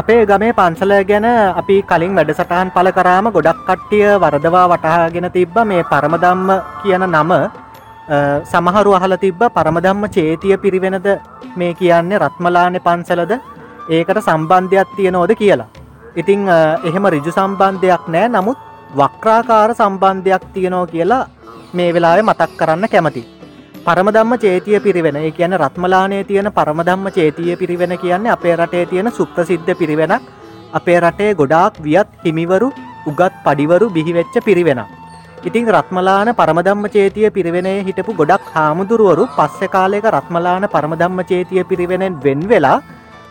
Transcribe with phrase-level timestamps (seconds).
[0.00, 1.26] අපේ ගමේ පන්සල ගැන
[1.60, 6.50] අපි කලින් වැඩසටහන් පල කරාම ගොඩක් කට්ටිය වරදවා වටහාගෙන තිබ්බ මේ පරමදම්ම
[6.82, 7.32] කියන නම
[8.44, 11.08] සමහරු අහල තිබ්බ පරමදම්ම චේතිය පිරිවෙනද
[11.56, 13.32] මේ කියන්නේ රත්මලානෙ පන්සලද
[13.88, 15.68] ඒකට සම්බන්ධයක් තියෙනෝද කියලා.
[16.16, 16.40] ඉතිං
[16.88, 18.58] එහෙම රිජු සම්බන්ධයක් නෑ නමුත්
[18.94, 21.28] වක්‍රාකාර සම්බන්ධයක් තියනෝ කියලා
[21.74, 23.22] මේ වෙලාවෙ මතක් කරන්න කැමති.
[23.88, 29.70] පරමදම්ම චේතිය පිරිවෙන ඒ කියන රත්මලානයේ තියෙන පරමදම්ම චේතිය පිරිවෙන කියන්නේ අපේ රටේ තියෙන සුප්‍රසිද්ධ
[29.74, 30.26] පිරිවෙනක්
[30.72, 32.68] අපේ රටේ ගොඩාක් වියත් හිමිවරු
[33.06, 34.80] උගත් පඩිවරු බිහිවෙච්ච පිරිවෙන.
[35.40, 42.42] ඉතිං රත්මලාන පරමදම්ම චේතිය පිරිවෙනේ හිටපු ගොඩක් හාමුදුරුවරු පස්සෙ කාලෙක රත්මලාන පරමදම්ම චේතිය පිරිවෙනෙන් වෙන්
[42.46, 42.76] වෙලා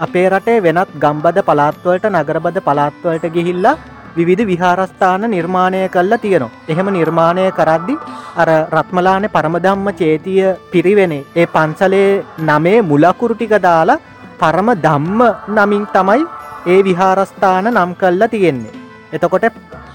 [0.00, 3.78] අපේ රටේ වෙනත් ගම්බද පලාත්වලට නගරබද පලාත්වලට ගිහිල්ලා
[4.16, 6.54] විවිධ විහාරස්ථාන නිර්මාණය කල්ලා තියෙනවා.
[6.68, 7.94] එහෙම නිර්මාණය කරද්දි
[8.36, 12.08] අර රත්මලාන පරමදම්ම චේතිය පිරිවෙනේ ඒ පන්සලේ
[12.40, 14.00] නමේ මුලකුරු ටික දාලා
[14.40, 16.22] පරම දම්ම නමින් තමයි
[16.66, 18.74] ඒ විහාරස්ථාන නම් කල්ලා තියෙන්නේ.
[19.12, 19.46] එතකොට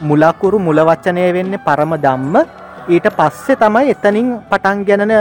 [0.01, 2.35] මුලකුරු මුලවච්චනය වෙන්නේ පරම දම්ම
[2.87, 5.13] ඊට පස්සේ තමයි එතනින් පටන් ගැනන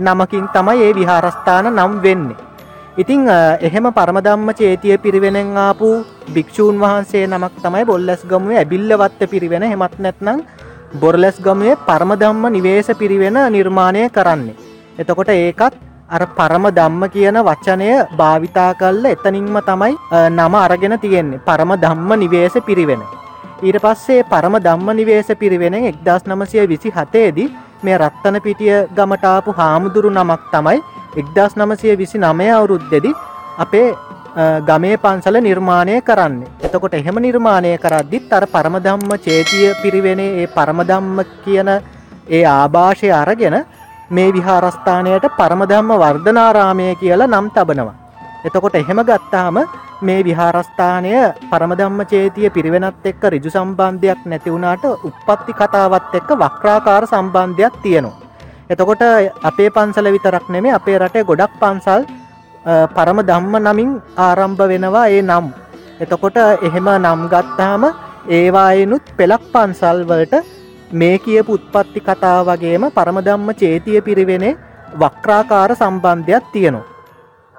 [0.00, 2.51] නමකින් තමයි ඒ විහාරස්ථාන නම් වෙන්නේ.
[2.92, 3.24] ඉතිං
[3.58, 10.42] එහෙම පරමදම්ම චේතිය පිරිවෙනෙන් ආපු භික්‍ෂූන් වහන්සේ නමක් තමයි බොල්ලස් ගමුවේ ඇබිල්ලවත්ත පිරිවෙන හෙමත් නැත්නම්
[10.94, 14.56] බොරලස් ගමුවේ පරමදම්ම නිවේශ පිරිවෙන නිර්මාණය කරන්නේ.
[14.98, 15.72] එතකොට ඒකත්
[16.08, 19.96] අර පරම දම්ම කියන වචනය භාවිතා කල්ල එතනින්ම තමයි
[20.30, 23.02] නම අරගෙන තියෙන්නේ පරම දම්ම නිවේශ පිරිවෙන.
[23.62, 30.10] ඊට පස්සේ පරම දම්ම නිවේශ පිරිවෙන එක්දස් නමසය විසි හතේදී මේ රත්තන පිටිය ගමටාපු හාමුදුරු
[30.10, 30.80] නමක් තමයි
[31.14, 33.12] එක්දස් නමසය විසි නමය අවුරුද්දෙදි
[33.58, 33.88] අපේ
[34.62, 36.48] ගමේ පන්සල නිර්මාණය කරන්නේ.
[36.62, 41.68] එතකොට එහෙම නිර්මාණය කරද්දිත් අර පරමදම්ම චේතිය පිරිවෙනේ ඒ පරමදම්ම කියන
[42.28, 43.56] ඒ ආභාෂය අරගෙන
[44.10, 47.94] මේ විහාරස්ථානයට පරමදම්ම වර්ධනාරාමය කියලා නම් තබනවා.
[48.44, 49.56] එතකොට එහෙම ගත්තාම
[50.00, 51.12] මේ විහාරස්ථානය
[51.50, 58.21] පරමදම්ම චේතිය පිරිවෙනත් එක්ක රිජු සම්බන්ධයක් නැතිවුණට උප්පත්ති කතාවත් එක්ක වක්‍රාකාර සම්බන්ධයක් තියෙනවා.
[58.72, 59.02] එතකොට
[59.42, 62.02] අපේ පන්සල විතරක් නෙමේ අපේ රටේ ගොඩක් පන්සල්
[62.94, 65.46] පරම දම්ම නමින් ආරම්භ වෙනවා ඒ නම්.
[66.00, 67.82] එතකොට එහෙම නම් ගත්තාම
[68.30, 70.34] ඒවායනුත් පෙළක් පන්සල්වලට
[70.92, 74.58] මේ කිය පුත්පත්ති කතා වගේම පරමදම්ම චේතිය පිරිවෙනේ
[74.94, 76.88] වක්‍රාකාර සම්බන්ධයක් තියෙනවා.